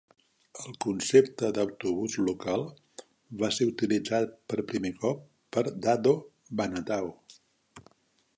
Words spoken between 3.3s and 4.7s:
va ser utilitzat per